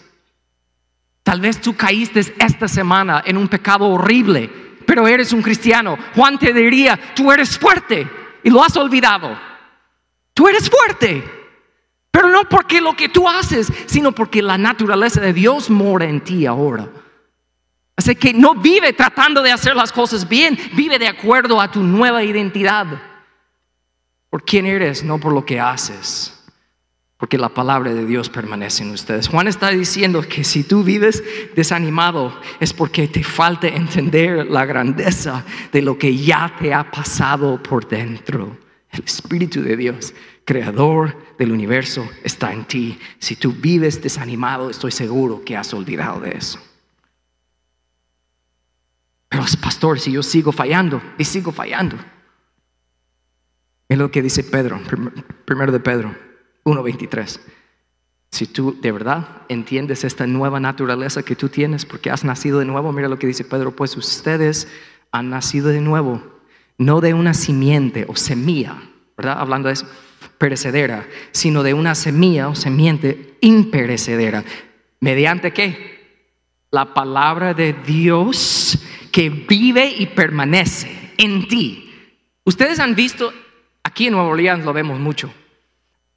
[1.24, 4.48] Tal vez tú caíste esta semana en un pecado horrible,
[4.86, 5.98] pero eres un cristiano.
[6.14, 8.08] Juan te diría, tú eres fuerte
[8.44, 9.36] y lo has olvidado.
[10.36, 11.42] Tú eres fuerte.
[12.13, 16.21] Pero no porque lo que tú haces, sino porque la naturaleza de Dios mora en
[16.21, 16.88] ti ahora.
[17.95, 21.82] Así que no vive tratando de hacer las cosas bien, vive de acuerdo a tu
[21.82, 22.86] nueva identidad.
[24.30, 26.39] Por quién eres, no por lo que haces.
[27.17, 29.28] Porque la palabra de Dios permanece en ustedes.
[29.28, 31.23] Juan está diciendo que si tú vives
[31.56, 37.63] desanimado es porque te falta entender la grandeza de lo que ya te ha pasado
[37.63, 38.56] por dentro.
[38.91, 40.13] El Espíritu de Dios
[40.45, 42.99] creador del universo, está en ti.
[43.19, 46.60] Si tú vives desanimado, estoy seguro que has olvidado de eso.
[49.29, 51.97] Pero pastor, si yo sigo fallando y sigo fallando.
[53.89, 54.79] Es lo que dice Pedro,
[55.45, 56.15] primero de Pedro
[56.63, 57.39] 1.23.
[58.32, 62.65] Si tú de verdad entiendes esta nueva naturaleza que tú tienes porque has nacido de
[62.65, 64.67] nuevo, mira lo que dice Pedro, pues ustedes
[65.12, 66.23] han nacido de nuevo,
[66.79, 68.82] no de una simiente o semilla,
[69.15, 69.39] ¿verdad?
[69.39, 69.88] Hablando de eso,
[70.38, 74.44] perecedera, sino de una semilla o semiente imperecedera.
[75.00, 76.02] ¿Mediante qué?
[76.72, 78.78] La palabra de Dios
[79.12, 81.92] que vive y permanece en ti.
[82.46, 83.32] Ustedes han visto,
[83.84, 85.34] aquí en Nueva Orleans lo vemos mucho.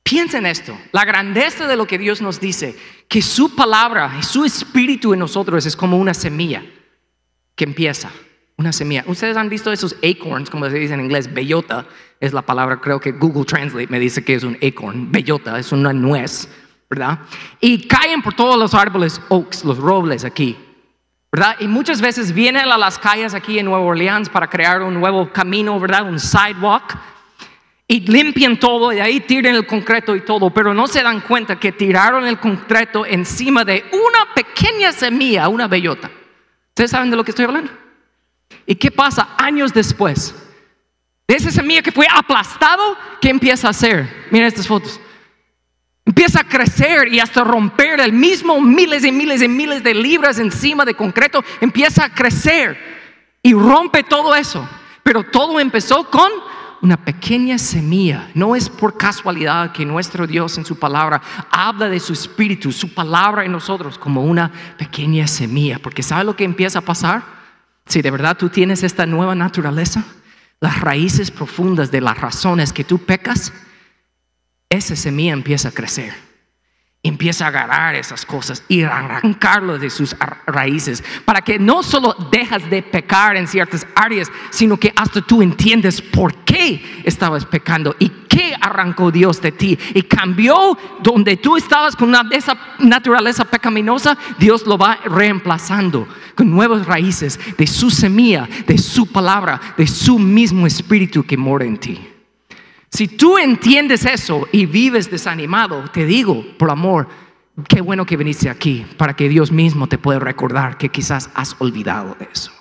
[0.03, 2.77] Piensen esto, la grandeza de lo que Dios nos dice,
[3.09, 6.65] que su palabra y su espíritu en nosotros es como una semilla.
[7.57, 8.11] que empieza,
[8.59, 9.05] una semilla.
[9.07, 11.87] Ustedes han visto esos acorns, como se dice en inglés, bellota
[12.21, 15.73] es la palabra, creo que Google Translate me dice que es un acorn, bellota es
[15.73, 16.49] una nuez,
[16.89, 17.19] ¿verdad?
[17.61, 20.57] Y caen por todos los árboles oaks, los robles aquí,
[21.31, 21.57] ¿verdad?
[21.61, 25.31] Y muchas veces vienen a las calles aquí en Nueva Orleans para crear un nuevo
[25.31, 26.09] camino, ¿verdad?
[26.09, 26.97] Un sidewalk.
[27.89, 31.61] Y limpian todo y ahí tiran el concreto y todo, pero no se dan cuenta
[31.61, 36.11] que tiraron el concreto encima de una pequeña semilla, una bellota.
[36.71, 37.86] ¿Ustedes saben de lo que estoy hablando?
[38.67, 40.35] ¿Y qué pasa años después?
[41.29, 44.27] De esa semilla que fue aplastado, ¿qué empieza a hacer?
[44.31, 45.01] Miren estas fotos.
[46.05, 50.39] Empieza a crecer y hasta romper el mismo miles y miles y miles de libras
[50.39, 51.43] encima de concreto.
[51.61, 52.79] Empieza a crecer
[53.43, 54.69] y rompe todo eso.
[55.03, 56.31] Pero todo empezó con
[56.81, 58.31] una pequeña semilla.
[58.35, 62.95] No es por casualidad que nuestro Dios en su palabra habla de su espíritu, su
[62.95, 65.81] palabra en nosotros como una pequeña semilla.
[65.81, 67.36] Porque ¿sabe lo que empieza a pasar?
[67.87, 70.05] Si de verdad tú tienes esta nueva naturaleza,
[70.61, 73.53] las raíces profundas de las razones que tú pecas,
[74.69, 76.26] esa semilla empieza a crecer.
[77.07, 80.17] Empieza a agarrar esas cosas y arrancarlo de sus
[80.47, 85.41] raíces para que no solo dejas de pecar en ciertas áreas, sino que hasta tú
[85.41, 91.57] entiendes por qué estabas pecando y qué arrancó Dios de ti y cambió donde tú
[91.57, 98.49] estabas con esa naturaleza pecaminosa, Dios lo va reemplazando con nuevas raíces de su semilla,
[98.67, 102.16] de su palabra, de su mismo espíritu que mora en ti.
[102.91, 107.09] Si tú entiendes eso y vives desanimado, te digo, por amor,
[107.69, 111.57] qué bueno que viniste aquí para que Dios mismo te pueda recordar que quizás has
[111.59, 112.53] olvidado de eso.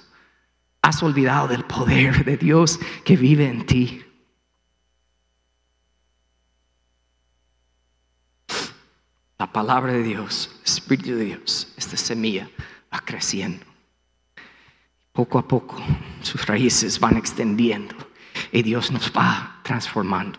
[0.81, 4.03] Has olvidado del poder de Dios que vive en ti.
[9.37, 12.49] La palabra de Dios, Espíritu de Dios, esta semilla
[12.93, 13.65] va creciendo.
[15.11, 15.77] Poco a poco
[16.21, 17.95] sus raíces van extendiendo
[18.51, 20.37] y Dios nos va transformando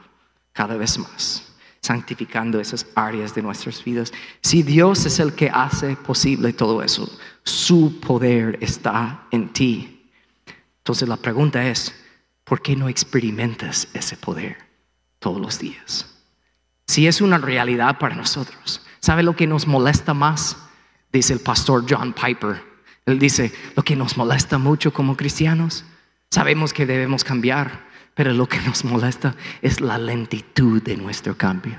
[0.52, 1.42] cada vez más,
[1.82, 4.12] santificando esas áreas de nuestras vidas.
[4.40, 7.10] Si Dios es el que hace posible todo eso,
[7.42, 10.10] su poder está en ti.
[10.78, 11.92] Entonces la pregunta es,
[12.44, 14.56] ¿por qué no experimentas ese poder
[15.18, 16.06] todos los días?
[16.86, 20.56] Si es una realidad para nosotros, ¿sabe lo que nos molesta más?
[21.12, 22.62] Dice el pastor John Piper.
[23.06, 25.84] Él dice, lo que nos molesta mucho como cristianos,
[26.30, 27.86] sabemos que debemos cambiar,
[28.16, 31.78] pero lo que nos molesta es la lentitud de nuestro cambio.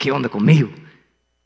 [0.00, 0.68] ¿Qué onda conmigo?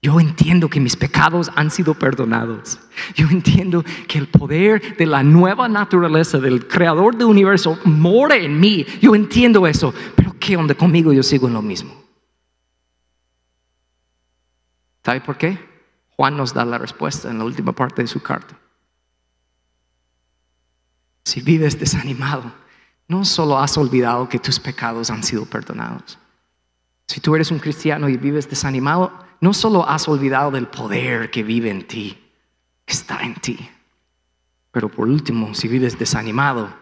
[0.00, 2.80] Yo entiendo que mis pecados han sido perdonados.
[3.14, 8.58] Yo entiendo que el poder de la nueva naturaleza del creador del universo mora en
[8.58, 8.86] mí.
[9.02, 9.92] Yo entiendo eso.
[10.16, 11.12] Pero ¿qué onda conmigo?
[11.12, 11.92] Yo sigo en lo mismo.
[15.04, 15.58] ¿Sabe por qué?
[16.16, 18.58] Juan nos da la respuesta en la última parte de su carta.
[21.24, 22.61] Si vives desanimado,
[23.08, 26.18] no solo has olvidado que tus pecados han sido perdonados.
[27.06, 31.42] Si tú eres un cristiano y vives desanimado, no solo has olvidado del poder que
[31.42, 32.18] vive en ti,
[32.86, 33.68] está en ti.
[34.70, 36.72] Pero por último, si vives desanimado,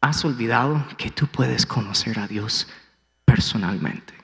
[0.00, 2.66] has olvidado que tú puedes conocer a Dios
[3.24, 4.14] personalmente.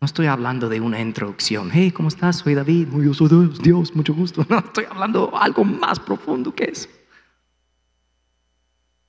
[0.00, 1.70] No estoy hablando de una introducción.
[1.72, 2.38] Hey, ¿cómo estás?
[2.38, 2.88] Soy David.
[3.04, 4.44] Yo soy Dios, Dios, mucho gusto.
[4.48, 6.88] No, estoy hablando de algo más profundo que eso.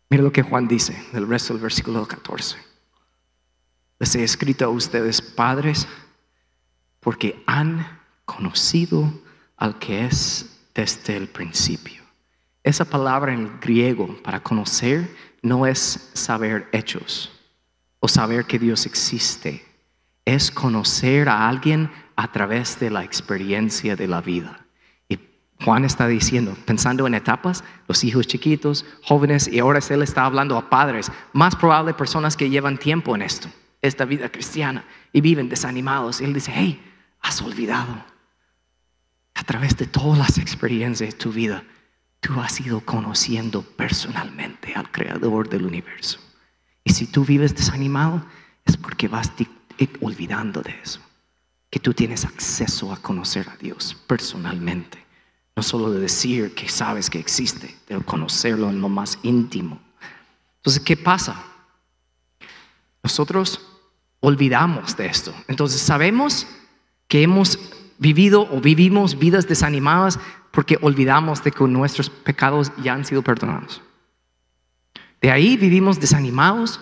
[0.09, 2.57] Mira lo que Juan dice del resto del versículo 14.
[3.99, 5.87] Les he escrito a ustedes, padres,
[6.99, 9.11] porque han conocido
[9.57, 12.03] al que es desde el principio.
[12.63, 17.31] Esa palabra en griego para conocer no es saber hechos
[17.99, 19.65] o saber que Dios existe.
[20.25, 24.62] Es conocer a alguien a través de la experiencia de la vida.
[25.61, 30.57] Juan está diciendo, pensando en etapas, los hijos chiquitos, jóvenes, y ahora él está hablando
[30.57, 33.49] a padres, más probable personas que llevan tiempo en esto,
[33.81, 36.21] esta vida cristiana, y viven desanimados.
[36.21, 36.81] Él dice, hey,
[37.21, 38.05] has olvidado.
[39.35, 41.63] A través de todas las experiencias de tu vida,
[42.19, 46.19] tú has ido conociendo personalmente al creador del universo.
[46.83, 48.25] Y si tú vives desanimado,
[48.65, 49.31] es porque vas
[50.01, 51.01] olvidando de eso,
[51.69, 55.02] que tú tienes acceso a conocer a Dios personalmente.
[55.55, 59.79] No solo de decir que sabes que existe, de conocerlo en lo más íntimo.
[60.57, 61.43] Entonces, ¿qué pasa?
[63.03, 63.61] Nosotros
[64.19, 65.33] olvidamos de esto.
[65.47, 66.47] Entonces, sabemos
[67.07, 67.59] que hemos
[67.99, 70.19] vivido o vivimos vidas desanimadas
[70.51, 73.81] porque olvidamos de que nuestros pecados ya han sido perdonados.
[75.21, 76.79] De ahí vivimos desanimados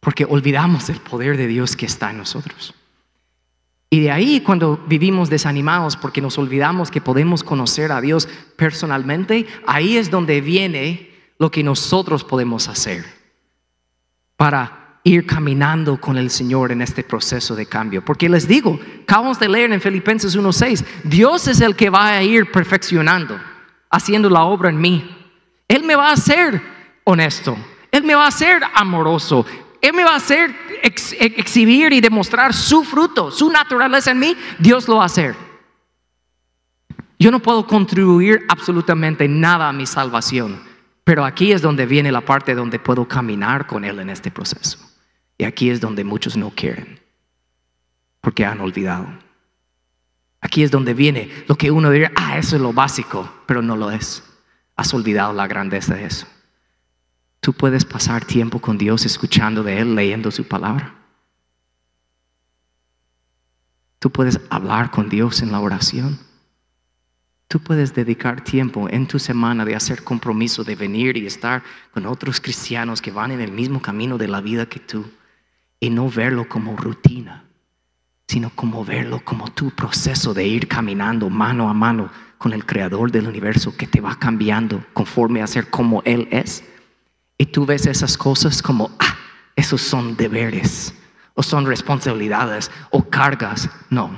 [0.00, 2.74] porque olvidamos el poder de Dios que está en nosotros.
[3.96, 9.46] Y de ahí cuando vivimos desanimados porque nos olvidamos que podemos conocer a Dios personalmente,
[9.66, 13.06] ahí es donde viene lo que nosotros podemos hacer
[14.36, 18.04] para ir caminando con el Señor en este proceso de cambio.
[18.04, 22.22] Porque les digo, acabamos de leer en Filipenses 1.6, Dios es el que va a
[22.22, 23.40] ir perfeccionando,
[23.88, 25.10] haciendo la obra en mí.
[25.68, 26.60] Él me va a hacer
[27.04, 27.56] honesto,
[27.90, 29.46] Él me va a hacer amoroso,
[29.80, 34.88] Él me va a hacer exhibir y demostrar su fruto, su naturaleza en mí, Dios
[34.88, 35.34] lo va a hacer.
[37.18, 40.60] Yo no puedo contribuir absolutamente nada a mi salvación,
[41.04, 44.78] pero aquí es donde viene la parte donde puedo caminar con Él en este proceso.
[45.38, 47.00] Y aquí es donde muchos no quieren,
[48.20, 49.06] porque han olvidado.
[50.40, 53.76] Aquí es donde viene lo que uno diría, ah, eso es lo básico, pero no
[53.76, 54.22] lo es.
[54.76, 56.26] Has olvidado la grandeza de eso.
[57.46, 60.96] Tú puedes pasar tiempo con Dios escuchando de Él, leyendo su palabra.
[64.00, 66.18] Tú puedes hablar con Dios en la oración.
[67.46, 71.62] Tú puedes dedicar tiempo en tu semana de hacer compromiso, de venir y estar
[71.94, 75.04] con otros cristianos que van en el mismo camino de la vida que tú
[75.78, 77.44] y no verlo como rutina,
[78.26, 83.12] sino como verlo como tu proceso de ir caminando mano a mano con el creador
[83.12, 86.64] del universo que te va cambiando conforme a ser como Él es.
[87.38, 89.16] Y tú ves esas cosas como, ah,
[89.54, 90.94] esos son deberes,
[91.34, 93.68] o son responsabilidades, o cargas.
[93.90, 94.10] No,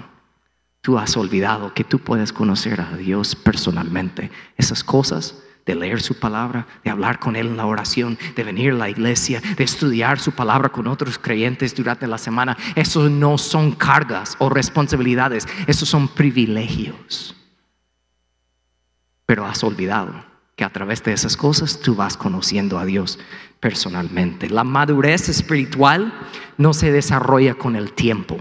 [0.81, 4.31] tú has olvidado que tú puedes conocer a Dios personalmente.
[4.57, 8.73] Esas cosas de leer su palabra, de hablar con Él en la oración, de venir
[8.73, 13.37] a la iglesia, de estudiar su palabra con otros creyentes durante la semana, esos no
[13.37, 17.35] son cargas o responsabilidades, esos son privilegios.
[19.27, 20.28] Pero has olvidado
[20.59, 23.21] que a través de esas cosas tú vas conociendo a Dios
[23.61, 24.51] personalmente.
[24.51, 26.13] La madurez espiritual
[26.57, 28.39] no se desarrolla con el tiempo.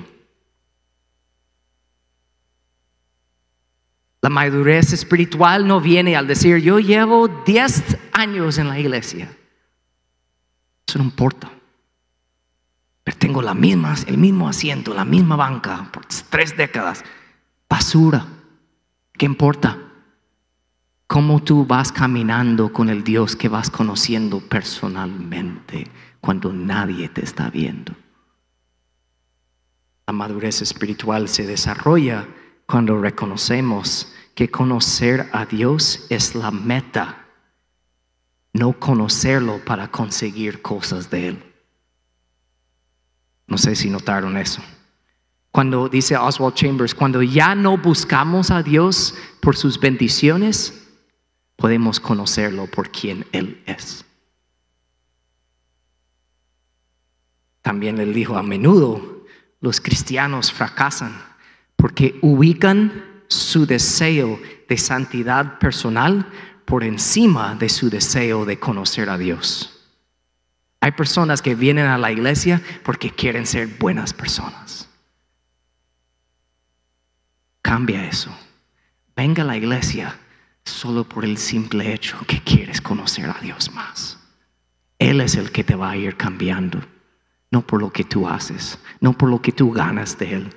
[4.19, 9.31] La madurez espiritual no viene al decir, yo llevo 10 años en la iglesia.
[10.87, 11.51] Eso no importa.
[13.03, 17.03] Pero tengo la misma, el mismo asiento, la misma banca por tres décadas.
[17.69, 18.25] Basura.
[19.13, 19.86] ¿Qué importa?
[21.07, 25.89] Cómo tú vas caminando con el Dios que vas conociendo personalmente
[26.19, 27.95] cuando nadie te está viendo.
[30.05, 32.27] La madurez espiritual se desarrolla
[32.65, 37.25] cuando reconocemos que conocer a Dios es la meta,
[38.53, 41.43] no conocerlo para conseguir cosas de Él.
[43.47, 44.61] No sé si notaron eso.
[45.51, 50.86] Cuando dice Oswald Chambers, cuando ya no buscamos a Dios por sus bendiciones,
[51.57, 54.05] podemos conocerlo por quien Él es.
[57.67, 59.25] También él dijo, a menudo
[59.59, 61.21] los cristianos fracasan
[61.75, 64.39] porque ubican su deseo
[64.69, 66.31] de santidad personal
[66.63, 69.85] por encima de su deseo de conocer a Dios.
[70.79, 74.87] Hay personas que vienen a la iglesia porque quieren ser buenas personas.
[77.61, 78.33] Cambia eso.
[79.13, 80.17] Venga a la iglesia
[80.69, 84.19] solo por el simple hecho que quieres conocer a Dios más.
[84.99, 86.81] Él es el que te va a ir cambiando,
[87.51, 90.49] no por lo que tú haces, no por lo que tú ganas de Él.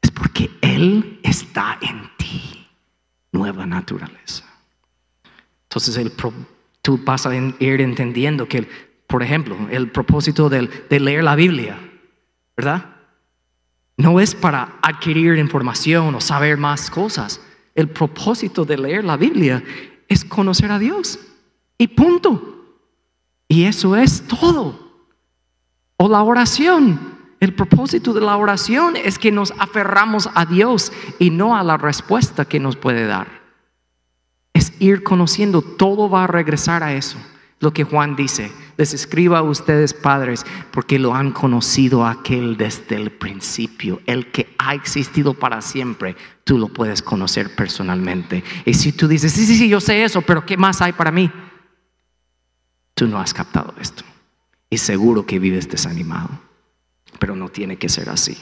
[0.00, 2.68] Es porque Él está en ti,
[3.32, 4.44] nueva naturaleza.
[5.64, 6.12] Entonces el,
[6.82, 8.68] tú vas a ir entendiendo que,
[9.06, 11.78] por ejemplo, el propósito de leer la Biblia,
[12.56, 12.96] ¿verdad?
[13.96, 17.40] No es para adquirir información o saber más cosas
[17.78, 19.62] el propósito de leer la Biblia
[20.08, 21.20] es conocer a Dios.
[21.78, 22.74] Y punto.
[23.46, 25.04] Y eso es todo.
[25.96, 26.98] O la oración.
[27.38, 31.76] El propósito de la oración es que nos aferramos a Dios y no a la
[31.76, 33.28] respuesta que nos puede dar.
[34.52, 37.16] Es ir conociendo, todo va a regresar a eso.
[37.60, 42.94] Lo que Juan dice, les escribo a ustedes padres porque lo han conocido aquel desde
[42.94, 48.44] el principio, el que ha existido para siempre, tú lo puedes conocer personalmente.
[48.64, 51.10] Y si tú dices, sí, sí, sí, yo sé eso, pero ¿qué más hay para
[51.10, 51.28] mí?
[52.94, 54.04] Tú no has captado esto.
[54.70, 56.30] Y seguro que vives desanimado,
[57.18, 58.38] pero no tiene que ser así.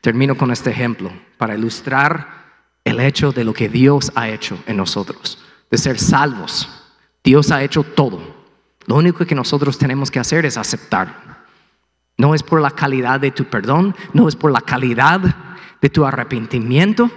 [0.00, 2.44] Termino con este ejemplo para ilustrar
[2.84, 5.42] el hecho de lo que Dios ha hecho en nosotros,
[5.72, 6.68] de ser salvos.
[7.24, 8.35] Dios ha hecho todo.
[8.86, 11.44] Lo único que nosotros tenemos que hacer es aceptar.
[12.16, 15.20] No es por la calidad de tu perdón, no es por la calidad
[15.80, 17.10] de tu arrepentimiento,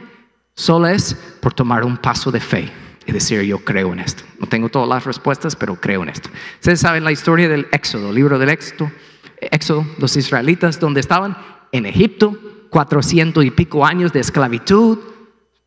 [0.55, 2.72] solo es por tomar un paso de fe
[3.05, 4.24] y decir yo creo en esto.
[4.39, 6.30] No tengo todas las respuestas, pero creo en esto.
[6.55, 8.91] Ustedes saben la historia del Éxodo, libro del Éxodo,
[9.39, 11.38] Éxodo, los israelitas, donde estaban
[11.72, 12.38] en Egipto,
[12.70, 14.99] cuatrocientos y pico años de esclavitud.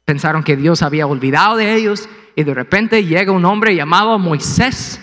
[0.05, 5.01] Pensaron que Dios había olvidado de ellos y de repente llega un hombre llamado Moisés,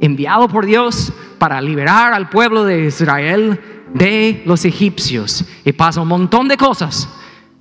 [0.00, 3.60] enviado por Dios para liberar al pueblo de Israel
[3.94, 5.44] de los egipcios.
[5.64, 7.08] Y pasa un montón de cosas.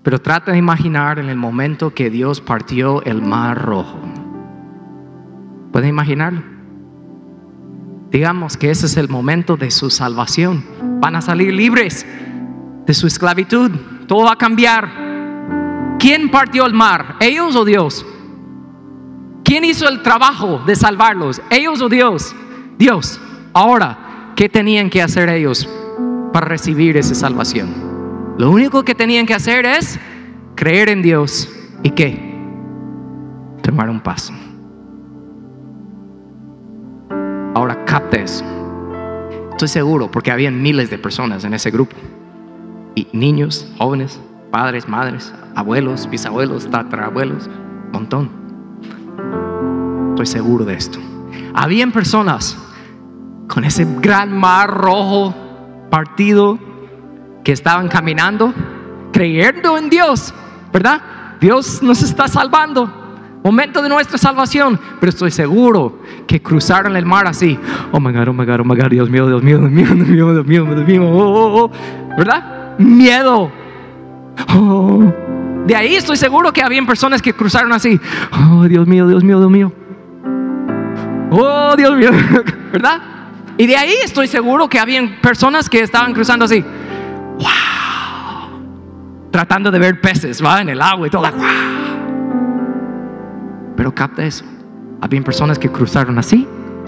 [0.03, 3.99] Pero trata de imaginar en el momento que Dios partió el mar rojo.
[5.71, 6.41] ¿Pueden imaginarlo?
[8.11, 10.65] Digamos que ese es el momento de su salvación.
[10.99, 12.05] Van a salir libres
[12.85, 13.71] de su esclavitud.
[14.07, 15.97] Todo va a cambiar.
[15.99, 17.17] ¿Quién partió el mar?
[17.19, 18.05] ¿Ellos o Dios?
[19.49, 21.41] ¿Quién hizo el trabajo de salvarlos?
[21.49, 22.35] ¿Ellos o Dios?
[22.77, 23.19] Dios.
[23.51, 25.67] Ahora, ¿qué tenían que hacer ellos
[26.31, 28.35] para recibir esa salvación?
[28.37, 29.99] Lo único que tenían que hacer es
[30.53, 31.49] creer en Dios
[31.81, 32.31] y qué?
[33.63, 34.33] Tomar un paso.
[37.55, 38.45] Ahora capte eso.
[39.49, 41.95] Estoy seguro porque habían miles de personas en ese grupo.
[42.93, 44.21] Y niños, jóvenes,
[44.51, 47.49] padres, madres, abuelos, bisabuelos, tatarabuelos,
[47.91, 48.38] montón.
[50.09, 50.99] Estoy seguro de esto.
[51.53, 52.57] Habían personas
[53.47, 55.33] con ese gran mar rojo
[55.89, 56.59] partido
[57.43, 58.53] que estaban caminando,
[59.11, 60.33] creyendo en Dios,
[60.71, 61.01] ¿verdad?
[61.39, 62.95] Dios nos está salvando.
[63.43, 67.57] Momento de nuestra salvación, pero estoy seguro que cruzaron el mar así.
[67.91, 70.33] Oh my God, oh my God, oh my God, Dios mío, Dios mío, Dios mío,
[70.33, 71.71] Dios mío, Dios mío, oh, oh, oh.
[72.17, 72.77] ¿verdad?
[72.77, 73.49] Miedo.
[74.53, 75.28] Oh.
[75.65, 77.99] De ahí estoy seguro que habían personas que cruzaron así.
[78.31, 79.71] Oh, Dios mío, Dios mío, Dios mío.
[81.31, 82.09] Oh, Dios mío,
[82.71, 83.01] ¿verdad?
[83.57, 86.63] Y de ahí estoy seguro que habían personas que estaban cruzando así.
[87.37, 87.49] Wow.
[89.31, 90.61] Tratando de ver peces, ¿va?
[90.61, 91.29] En el agua y todo.
[91.29, 91.41] Wow.
[93.75, 94.45] Pero capta eso.
[95.01, 96.47] Habían personas que cruzaron así,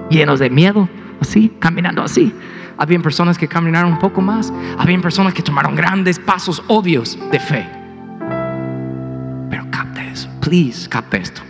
[0.09, 0.89] llenos de miedo,
[1.21, 2.33] así, caminando así.
[2.77, 4.51] Habían personas que caminaron un poco más.
[4.77, 7.80] Habían personas que tomaron grandes pasos obvios de fe.
[9.51, 10.27] Pero capta eso.
[10.39, 11.41] Please, capta esto.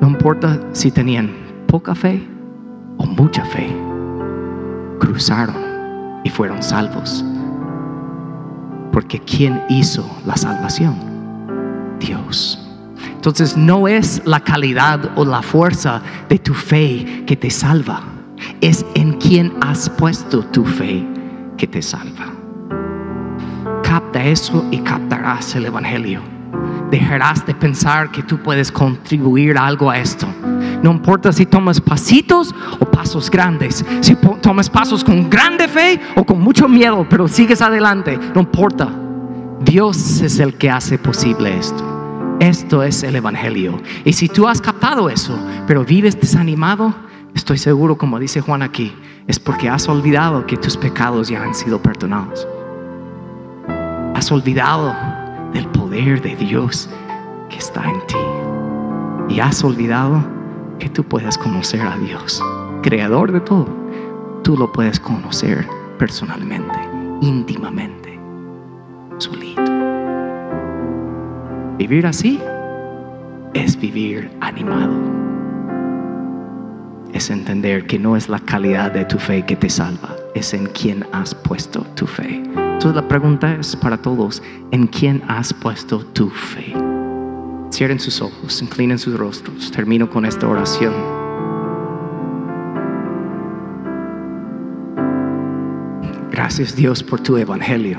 [0.00, 1.30] No importa si tenían
[1.66, 2.26] poca fe
[2.96, 3.68] o mucha fe.
[5.00, 5.56] Cruzaron
[6.24, 7.24] y fueron salvos.
[8.92, 10.94] Porque ¿quién hizo la salvación?
[11.98, 12.62] Dios.
[13.12, 18.02] Entonces no es la calidad o la fuerza de tu fe que te salva,
[18.60, 21.04] es en quien has puesto tu fe
[21.56, 22.35] que te salva.
[24.16, 26.22] Eso y captarás el Evangelio.
[26.90, 30.26] Dejarás de pensar que tú puedes contribuir algo a esto.
[30.82, 36.24] No importa si tomas pasitos o pasos grandes, si tomas pasos con grande fe o
[36.24, 38.88] con mucho miedo, pero sigues adelante, no importa.
[39.60, 42.36] Dios es el que hace posible esto.
[42.40, 43.80] Esto es el Evangelio.
[44.04, 46.94] Y si tú has captado eso, pero vives desanimado,
[47.34, 48.94] estoy seguro, como dice Juan aquí,
[49.26, 52.46] es porque has olvidado que tus pecados ya han sido perdonados.
[54.16, 54.96] Has olvidado
[55.52, 56.88] del poder de Dios
[57.50, 58.16] que está en ti.
[59.28, 60.24] Y has olvidado
[60.78, 62.42] que tú puedes conocer a Dios,
[62.82, 63.68] creador de todo.
[64.42, 65.66] Tú lo puedes conocer
[65.98, 66.78] personalmente,
[67.20, 68.18] íntimamente,
[69.18, 69.62] solito.
[71.76, 72.40] Vivir así
[73.52, 74.94] es vivir animado.
[77.12, 80.64] Es entender que no es la calidad de tu fe que te salva, es en
[80.68, 82.65] quien has puesto tu fe.
[82.76, 86.74] Entonces la pregunta es para todos, ¿en quién has puesto tu fe?
[87.70, 89.70] Cierren sus ojos, inclinen sus rostros.
[89.70, 90.92] Termino con esta oración.
[96.30, 97.98] Gracias Dios por tu evangelio.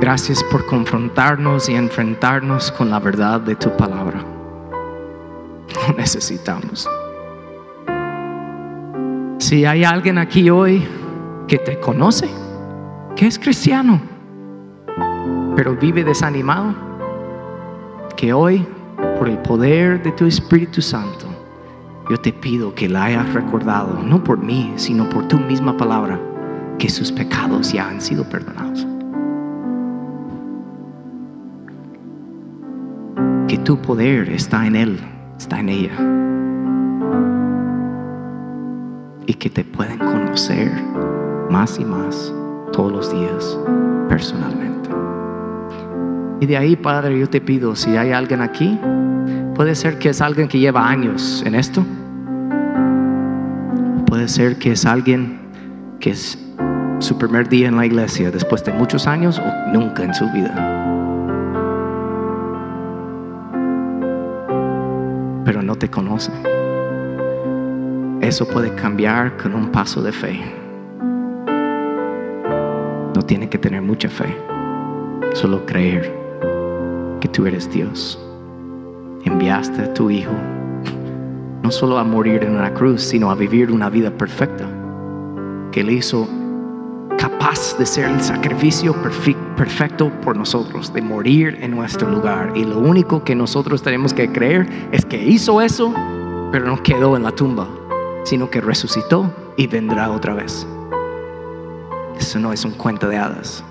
[0.00, 4.22] Gracias por confrontarnos y enfrentarnos con la verdad de tu palabra.
[5.88, 6.86] Lo necesitamos.
[9.38, 10.86] Si hay alguien aquí hoy
[11.48, 12.43] que te conoce,
[13.16, 14.00] que es cristiano,
[15.56, 16.74] pero vive desanimado,
[18.16, 18.66] que hoy,
[19.18, 21.26] por el poder de tu Espíritu Santo,
[22.10, 26.20] yo te pido que la hayas recordado, no por mí, sino por tu misma palabra,
[26.78, 28.86] que sus pecados ya han sido perdonados.
[33.64, 35.00] tu poder está en Él,
[35.38, 35.96] está en ella.
[39.26, 40.70] Y que te pueden conocer
[41.50, 42.32] más y más
[42.74, 43.58] todos los días
[44.08, 44.90] personalmente.
[46.40, 48.78] Y de ahí, Padre, yo te pido, si hay alguien aquí,
[49.54, 51.84] puede ser que es alguien que lleva años en esto.
[54.06, 55.38] Puede ser que es alguien
[56.00, 56.38] que es
[56.98, 60.82] su primer día en la iglesia después de muchos años o nunca en su vida.
[65.44, 66.32] pero no te conoce.
[68.20, 70.63] Eso puede cambiar con un paso de fe.
[73.14, 74.36] No tiene que tener mucha fe,
[75.34, 76.14] solo creer
[77.20, 78.18] que tú eres Dios.
[79.24, 80.34] Enviaste a tu Hijo
[81.64, 84.68] no solo a morir en una cruz, sino a vivir una vida perfecta,
[85.72, 86.28] que Él hizo
[87.16, 88.94] capaz de ser el sacrificio
[89.56, 92.52] perfecto por nosotros, de morir en nuestro lugar.
[92.54, 95.94] Y lo único que nosotros tenemos que creer es que hizo eso,
[96.52, 97.66] pero no quedó en la tumba,
[98.24, 100.66] sino que resucitó y vendrá otra vez.
[102.18, 103.64] Eso no es un cuento de hadas.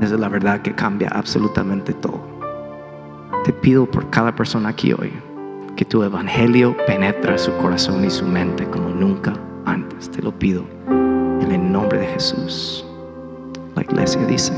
[0.00, 2.20] Esa es la verdad que cambia absolutamente todo.
[3.44, 5.12] Te pido por cada persona aquí hoy
[5.76, 10.10] que tu evangelio penetre su corazón y su mente como nunca antes.
[10.10, 12.86] Te lo pido en el nombre de Jesús.
[13.74, 14.52] La iglesia dice,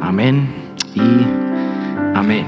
[0.00, 0.48] amén
[0.94, 1.26] y
[2.14, 2.46] amén.